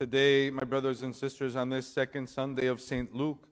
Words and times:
Today, 0.00 0.48
my 0.48 0.64
brothers 0.64 1.02
and 1.02 1.14
sisters, 1.14 1.56
on 1.56 1.68
this 1.68 1.86
second 1.86 2.26
Sunday 2.26 2.68
of 2.68 2.80
St. 2.80 3.14
Luke, 3.14 3.46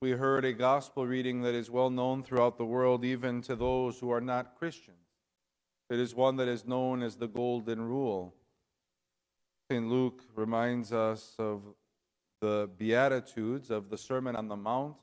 we 0.00 0.12
heard 0.12 0.46
a 0.46 0.54
gospel 0.54 1.06
reading 1.06 1.42
that 1.42 1.54
is 1.54 1.70
well 1.70 1.90
known 1.90 2.22
throughout 2.22 2.56
the 2.56 2.64
world, 2.64 3.04
even 3.04 3.42
to 3.42 3.54
those 3.54 3.98
who 3.98 4.10
are 4.10 4.22
not 4.22 4.56
Christians. 4.56 4.96
It 5.90 5.98
is 5.98 6.14
one 6.14 6.36
that 6.36 6.48
is 6.48 6.64
known 6.66 7.02
as 7.02 7.16
the 7.16 7.26
Golden 7.28 7.82
Rule. 7.82 8.34
St. 9.70 9.86
Luke 9.86 10.22
reminds 10.34 10.94
us 10.94 11.34
of 11.38 11.60
the 12.40 12.70
Beatitudes 12.78 13.70
of 13.70 13.90
the 13.90 13.98
Sermon 13.98 14.34
on 14.34 14.48
the 14.48 14.56
Mount. 14.56 14.96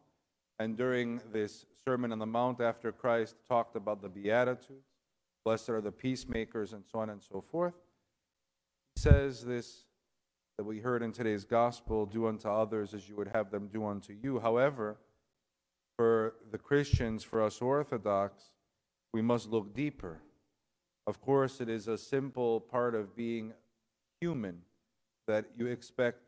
And 0.58 0.76
during 0.76 1.22
this 1.32 1.68
Sermon 1.86 2.12
on 2.12 2.18
the 2.18 2.26
Mount, 2.26 2.62
after 2.62 2.92
Christ 2.92 3.36
talked 3.48 3.76
about 3.76 4.02
the 4.02 4.10
Beatitudes, 4.10 4.88
blessed 5.46 5.70
are 5.70 5.82
the 5.82 5.92
peacemakers, 5.92 6.74
and 6.74 6.84
so 6.92 6.98
on 6.98 7.12
and 7.12 7.22
so 7.22 7.44
forth, 7.52 7.76
he 8.96 9.02
says 9.02 9.46
this 9.46 9.84
that 10.58 10.64
we 10.64 10.80
heard 10.80 11.02
in 11.02 11.12
today's 11.12 11.46
gospel 11.46 12.06
do 12.06 12.28
unto 12.28 12.48
others 12.48 12.94
as 12.94 13.10
you 13.10 13.16
would 13.16 13.30
have 13.30 13.50
them 13.50 13.68
do 13.68 13.86
unto 13.86 14.14
you. 14.14 14.40
However, 14.40 14.98
for 15.98 16.36
the 16.52 16.58
Christians, 16.58 17.24
for 17.24 17.42
us 17.42 17.62
Orthodox, 17.62 18.52
we 19.14 19.22
must 19.22 19.50
look 19.50 19.74
deeper. 19.74 20.22
Of 21.08 21.22
course, 21.22 21.60
it 21.60 21.70
is 21.70 21.88
a 21.88 21.98
simple 21.98 22.60
part 22.60 22.96
of 22.96 23.16
being 23.16 23.54
human 24.22 24.62
that 25.28 25.46
you 25.58 25.68
expect 25.68 26.20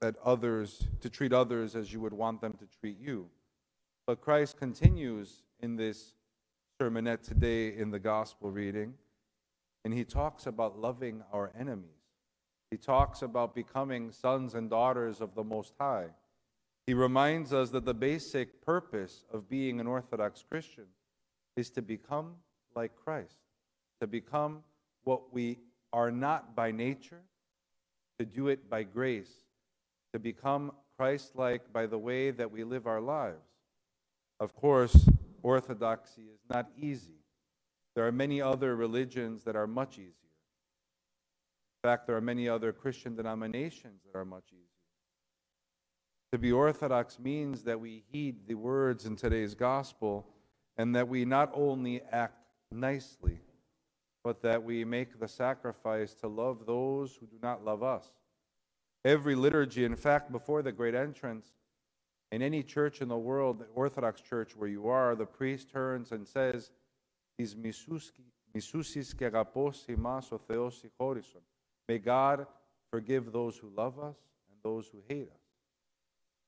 that 0.00 0.16
others 0.24 0.86
to 1.00 1.08
treat 1.08 1.32
others 1.32 1.74
as 1.76 1.92
you 1.92 2.00
would 2.00 2.12
want 2.12 2.40
them 2.40 2.52
to 2.54 2.66
treat 2.80 2.98
you. 2.98 3.28
But 4.06 4.20
Christ 4.20 4.58
continues 4.58 5.42
in 5.60 5.76
this 5.76 6.12
sermonette 6.80 7.22
today 7.22 7.76
in 7.76 7.90
the 7.90 8.00
gospel 8.00 8.50
reading, 8.50 8.94
and 9.84 9.94
he 9.94 10.04
talks 10.04 10.46
about 10.46 10.78
loving 10.78 11.22
our 11.32 11.52
enemies. 11.58 12.01
He 12.72 12.78
talks 12.78 13.20
about 13.20 13.54
becoming 13.54 14.10
sons 14.10 14.54
and 14.54 14.70
daughters 14.70 15.20
of 15.20 15.34
the 15.34 15.44
Most 15.44 15.74
High. 15.78 16.06
He 16.86 16.94
reminds 16.94 17.52
us 17.52 17.68
that 17.68 17.84
the 17.84 17.92
basic 17.92 18.64
purpose 18.64 19.26
of 19.30 19.46
being 19.46 19.78
an 19.78 19.86
Orthodox 19.86 20.42
Christian 20.42 20.86
is 21.54 21.68
to 21.72 21.82
become 21.82 22.36
like 22.74 22.92
Christ, 22.96 23.36
to 24.00 24.06
become 24.06 24.62
what 25.04 25.34
we 25.34 25.58
are 25.92 26.10
not 26.10 26.56
by 26.56 26.70
nature, 26.70 27.20
to 28.18 28.24
do 28.24 28.48
it 28.48 28.70
by 28.70 28.84
grace, 28.84 29.44
to 30.14 30.18
become 30.18 30.72
Christ 30.96 31.32
like 31.36 31.74
by 31.74 31.84
the 31.84 31.98
way 31.98 32.30
that 32.30 32.50
we 32.50 32.64
live 32.64 32.86
our 32.86 33.02
lives. 33.02 33.50
Of 34.40 34.56
course, 34.56 35.10
orthodoxy 35.42 36.22
is 36.22 36.40
not 36.48 36.70
easy. 36.78 37.20
There 37.94 38.06
are 38.06 38.12
many 38.12 38.40
other 38.40 38.74
religions 38.74 39.44
that 39.44 39.56
are 39.56 39.66
much 39.66 39.98
easier. 39.98 40.31
In 41.82 41.90
fact, 41.90 42.06
there 42.06 42.16
are 42.16 42.20
many 42.20 42.48
other 42.48 42.72
Christian 42.72 43.16
denominations 43.16 44.02
that 44.04 44.16
are 44.16 44.24
much 44.24 44.44
easier. 44.52 44.66
To 46.30 46.38
be 46.38 46.52
Orthodox 46.52 47.18
means 47.18 47.64
that 47.64 47.80
we 47.80 48.04
heed 48.12 48.46
the 48.46 48.54
words 48.54 49.04
in 49.04 49.16
today's 49.16 49.54
gospel 49.54 50.28
and 50.76 50.94
that 50.94 51.08
we 51.08 51.24
not 51.24 51.50
only 51.54 52.00
act 52.12 52.38
nicely, 52.70 53.40
but 54.22 54.42
that 54.42 54.62
we 54.62 54.84
make 54.84 55.18
the 55.18 55.26
sacrifice 55.26 56.14
to 56.14 56.28
love 56.28 56.66
those 56.66 57.16
who 57.16 57.26
do 57.26 57.36
not 57.42 57.64
love 57.64 57.82
us. 57.82 58.12
Every 59.04 59.34
liturgy, 59.34 59.84
in 59.84 59.96
fact, 59.96 60.30
before 60.30 60.62
the 60.62 60.70
great 60.70 60.94
entrance, 60.94 61.48
in 62.30 62.42
any 62.42 62.62
church 62.62 63.02
in 63.02 63.08
the 63.08 63.18
world, 63.18 63.58
the 63.58 63.66
Orthodox 63.74 64.20
church 64.20 64.54
where 64.56 64.68
you 64.68 64.86
are, 64.86 65.16
the 65.16 65.26
priest 65.26 65.68
turns 65.68 66.12
and 66.12 66.28
says, 66.28 66.70
These 67.38 67.56
misusis 67.56 68.12
keraposi 68.54 69.98
mas 69.98 70.30
theosi 70.48 70.88
horison. 70.98 71.40
May 71.88 71.98
God 71.98 72.46
forgive 72.90 73.32
those 73.32 73.56
who 73.56 73.70
love 73.76 73.98
us 73.98 74.16
and 74.50 74.58
those 74.62 74.88
who 74.88 74.98
hate 75.08 75.28
us. 75.28 75.40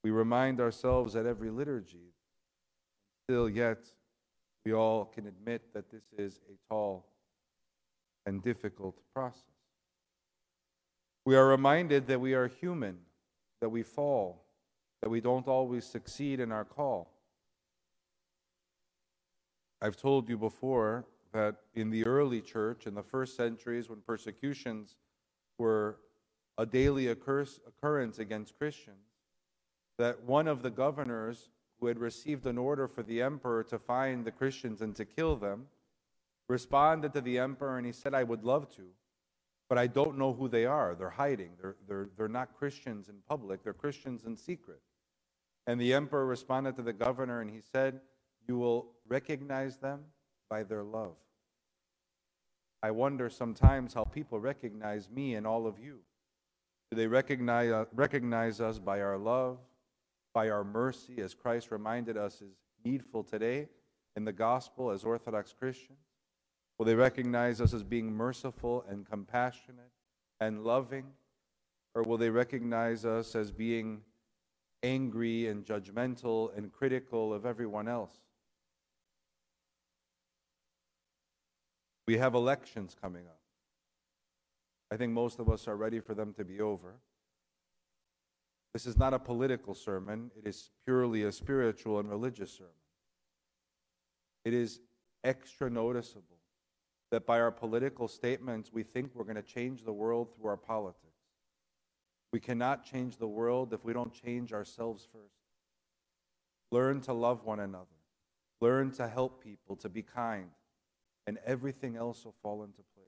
We 0.02 0.10
remind 0.10 0.60
ourselves 0.60 1.16
at 1.16 1.26
every 1.26 1.50
liturgy, 1.50 2.12
still 3.26 3.48
yet, 3.48 3.78
we 4.64 4.72
all 4.72 5.04
can 5.04 5.26
admit 5.26 5.72
that 5.74 5.90
this 5.90 6.04
is 6.16 6.40
a 6.48 6.72
tall 6.72 7.06
and 8.26 8.42
difficult 8.42 8.96
process. 9.14 9.40
We 11.26 11.36
are 11.36 11.46
reminded 11.46 12.06
that 12.06 12.20
we 12.20 12.34
are 12.34 12.48
human, 12.48 12.98
that 13.60 13.68
we 13.68 13.82
fall, 13.82 14.44
that 15.02 15.08
we 15.08 15.20
don't 15.20 15.48
always 15.48 15.84
succeed 15.84 16.40
in 16.40 16.52
our 16.52 16.64
call. 16.64 17.10
I've 19.80 19.96
told 19.96 20.28
you 20.28 20.38
before 20.38 21.04
that 21.32 21.56
in 21.74 21.90
the 21.90 22.06
early 22.06 22.40
church, 22.40 22.86
in 22.86 22.94
the 22.94 23.02
first 23.02 23.36
centuries, 23.36 23.90
when 23.90 24.00
persecutions 24.00 24.96
were 25.58 25.98
a 26.56 26.66
daily 26.66 27.08
occurrence 27.08 28.18
against 28.18 28.58
Christians, 28.58 29.06
that 29.98 30.22
one 30.24 30.48
of 30.48 30.62
the 30.62 30.70
governors 30.70 31.50
who 31.78 31.86
had 31.86 31.98
received 31.98 32.46
an 32.46 32.58
order 32.58 32.86
for 32.88 33.02
the 33.02 33.20
emperor 33.22 33.62
to 33.64 33.78
find 33.78 34.24
the 34.24 34.30
Christians 34.30 34.80
and 34.80 34.94
to 34.96 35.04
kill 35.04 35.36
them 35.36 35.66
responded 36.48 37.12
to 37.14 37.20
the 37.20 37.38
emperor 37.38 37.78
and 37.78 37.86
he 37.86 37.92
said, 37.92 38.14
I 38.14 38.22
would 38.22 38.44
love 38.44 38.74
to, 38.76 38.82
but 39.68 39.78
I 39.78 39.86
don't 39.86 40.18
know 40.18 40.32
who 40.32 40.48
they 40.48 40.66
are. 40.66 40.94
They're 40.94 41.10
hiding. 41.10 41.50
They're, 41.60 41.76
they're, 41.88 42.08
they're 42.16 42.28
not 42.28 42.56
Christians 42.56 43.08
in 43.08 43.16
public, 43.28 43.62
they're 43.64 43.72
Christians 43.72 44.24
in 44.24 44.36
secret. 44.36 44.80
And 45.66 45.80
the 45.80 45.94
emperor 45.94 46.26
responded 46.26 46.76
to 46.76 46.82
the 46.82 46.92
governor 46.92 47.40
and 47.40 47.50
he 47.50 47.60
said, 47.60 48.00
You 48.46 48.58
will 48.58 48.92
recognize 49.08 49.78
them 49.78 50.00
by 50.50 50.62
their 50.62 50.82
love. 50.82 51.16
I 52.84 52.90
wonder 52.90 53.30
sometimes 53.30 53.94
how 53.94 54.04
people 54.04 54.38
recognize 54.38 55.08
me 55.08 55.36
and 55.36 55.46
all 55.46 55.66
of 55.66 55.78
you. 55.78 56.00
Do 56.90 56.98
they 56.98 57.06
recognize, 57.06 57.70
uh, 57.72 57.86
recognize 57.94 58.60
us 58.60 58.78
by 58.78 59.00
our 59.00 59.16
love, 59.16 59.56
by 60.34 60.50
our 60.50 60.64
mercy, 60.64 61.22
as 61.22 61.32
Christ 61.32 61.70
reminded 61.70 62.18
us 62.18 62.42
is 62.42 62.52
needful 62.84 63.24
today 63.24 63.70
in 64.16 64.26
the 64.26 64.34
gospel 64.34 64.90
as 64.90 65.02
Orthodox 65.02 65.54
Christians? 65.58 65.96
Will 66.76 66.84
they 66.84 66.94
recognize 66.94 67.58
us 67.58 67.72
as 67.72 67.82
being 67.82 68.12
merciful 68.12 68.84
and 68.86 69.08
compassionate 69.08 69.92
and 70.38 70.62
loving? 70.62 71.06
Or 71.94 72.02
will 72.02 72.18
they 72.18 72.28
recognize 72.28 73.06
us 73.06 73.34
as 73.34 73.50
being 73.50 74.02
angry 74.82 75.48
and 75.48 75.64
judgmental 75.64 76.54
and 76.54 76.70
critical 76.70 77.32
of 77.32 77.46
everyone 77.46 77.88
else? 77.88 78.18
We 82.06 82.18
have 82.18 82.34
elections 82.34 82.94
coming 83.00 83.26
up. 83.26 83.40
I 84.90 84.96
think 84.96 85.12
most 85.12 85.38
of 85.38 85.48
us 85.48 85.66
are 85.66 85.76
ready 85.76 86.00
for 86.00 86.14
them 86.14 86.32
to 86.34 86.44
be 86.44 86.60
over. 86.60 86.96
This 88.72 88.86
is 88.86 88.96
not 88.96 89.14
a 89.14 89.18
political 89.18 89.74
sermon, 89.74 90.30
it 90.36 90.46
is 90.46 90.70
purely 90.84 91.22
a 91.22 91.32
spiritual 91.32 92.00
and 92.00 92.10
religious 92.10 92.52
sermon. 92.52 92.72
It 94.44 94.52
is 94.52 94.80
extra 95.22 95.70
noticeable 95.70 96.38
that 97.10 97.24
by 97.24 97.40
our 97.40 97.52
political 97.52 98.08
statements 98.08 98.72
we 98.72 98.82
think 98.82 99.12
we're 99.14 99.24
going 99.24 99.36
to 99.36 99.42
change 99.42 99.84
the 99.84 99.92
world 99.92 100.34
through 100.34 100.50
our 100.50 100.56
politics. 100.56 101.00
We 102.32 102.40
cannot 102.40 102.84
change 102.84 103.16
the 103.16 103.28
world 103.28 103.72
if 103.72 103.84
we 103.84 103.92
don't 103.92 104.12
change 104.12 104.52
ourselves 104.52 105.06
first. 105.12 105.38
Learn 106.72 107.00
to 107.02 107.12
love 107.12 107.44
one 107.44 107.60
another, 107.60 107.86
learn 108.60 108.90
to 108.92 109.06
help 109.06 109.42
people, 109.42 109.76
to 109.76 109.88
be 109.88 110.02
kind, 110.02 110.50
and 111.26 111.38
everything 111.44 111.96
else 111.96 112.24
will 112.24 112.34
fall 112.42 112.62
into 112.62 112.82
place. 112.94 113.06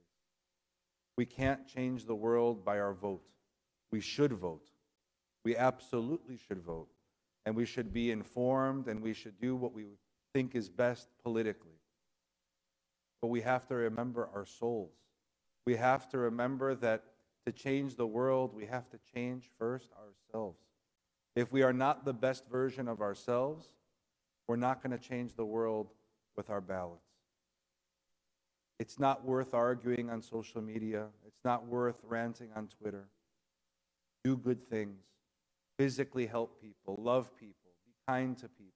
We 1.16 1.26
can't 1.26 1.66
change 1.66 2.04
the 2.04 2.14
world 2.14 2.64
by 2.64 2.78
our 2.78 2.94
vote. 2.94 3.22
We 3.90 4.00
should 4.00 4.32
vote. 4.32 4.70
We 5.44 5.56
absolutely 5.56 6.38
should 6.48 6.62
vote. 6.62 6.88
And 7.44 7.54
we 7.54 7.64
should 7.64 7.92
be 7.92 8.10
informed 8.10 8.88
and 8.88 9.00
we 9.00 9.12
should 9.12 9.40
do 9.40 9.54
what 9.54 9.72
we 9.72 9.84
think 10.34 10.54
is 10.54 10.68
best 10.68 11.08
politically. 11.22 11.78
But 13.22 13.28
we 13.28 13.40
have 13.42 13.66
to 13.68 13.74
remember 13.74 14.28
our 14.34 14.44
souls. 14.44 14.92
We 15.64 15.76
have 15.76 16.08
to 16.10 16.18
remember 16.18 16.74
that 16.76 17.04
to 17.46 17.52
change 17.52 17.94
the 17.94 18.06
world, 18.06 18.52
we 18.54 18.66
have 18.66 18.90
to 18.90 18.98
change 19.14 19.48
first 19.58 19.90
ourselves. 19.92 20.58
If 21.36 21.52
we 21.52 21.62
are 21.62 21.72
not 21.72 22.04
the 22.04 22.12
best 22.12 22.48
version 22.48 22.88
of 22.88 23.00
ourselves, 23.00 23.68
we're 24.48 24.56
not 24.56 24.82
going 24.82 24.96
to 24.96 25.08
change 25.08 25.34
the 25.34 25.44
world 25.44 25.88
with 26.36 26.50
our 26.50 26.60
ballots. 26.60 27.15
It's 28.78 28.98
not 28.98 29.24
worth 29.24 29.54
arguing 29.54 30.10
on 30.10 30.20
social 30.20 30.60
media. 30.60 31.06
It's 31.26 31.44
not 31.44 31.66
worth 31.66 31.96
ranting 32.02 32.50
on 32.54 32.68
Twitter. 32.68 33.08
Do 34.22 34.36
good 34.36 34.68
things. 34.68 35.02
Physically 35.78 36.26
help 36.26 36.60
people. 36.60 36.96
Love 36.98 37.34
people. 37.36 37.70
Be 37.86 37.92
kind 38.06 38.36
to 38.38 38.48
people. 38.48 38.72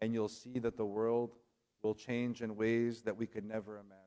And 0.00 0.12
you'll 0.12 0.28
see 0.28 0.58
that 0.58 0.76
the 0.76 0.84
world 0.84 1.36
will 1.82 1.94
change 1.94 2.42
in 2.42 2.56
ways 2.56 3.02
that 3.02 3.16
we 3.16 3.26
could 3.26 3.44
never 3.44 3.78
imagine. 3.78 4.00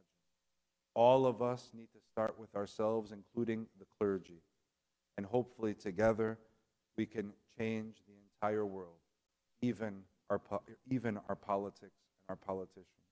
All 0.94 1.26
of 1.26 1.42
us 1.42 1.70
need 1.74 1.92
to 1.94 2.00
start 2.12 2.40
with 2.40 2.56
ourselves, 2.56 3.12
including 3.12 3.68
the 3.80 3.86
clergy. 3.98 4.42
And 5.16 5.26
hopefully, 5.26 5.74
together, 5.74 6.38
we 6.98 7.06
can 7.06 7.34
change 7.58 7.98
the 8.08 8.14
entire 8.34 8.66
world, 8.66 8.98
even 9.62 10.02
our, 10.30 10.42
even 10.90 11.20
our 11.30 11.36
politics 11.36 12.00
and 12.28 12.30
our 12.30 12.36
politicians. 12.36 13.07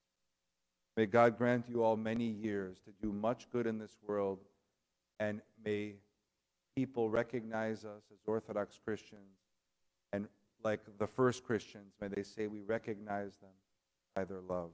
May 0.97 1.05
God 1.05 1.37
grant 1.37 1.65
you 1.67 1.83
all 1.83 1.97
many 1.97 2.25
years 2.25 2.77
to 2.85 2.91
do 3.05 3.11
much 3.11 3.49
good 3.51 3.67
in 3.67 3.77
this 3.77 3.97
world, 4.07 4.39
and 5.19 5.41
may 5.63 5.95
people 6.75 7.09
recognize 7.09 7.83
us 7.83 8.03
as 8.13 8.19
Orthodox 8.25 8.79
Christians. 8.83 9.39
And 10.13 10.27
like 10.63 10.81
the 10.97 11.07
first 11.07 11.43
Christians, 11.43 11.93
may 11.99 12.07
they 12.07 12.23
say 12.23 12.47
we 12.47 12.61
recognize 12.61 13.35
them 13.37 13.51
by 14.15 14.23
their 14.23 14.41
love. 14.41 14.71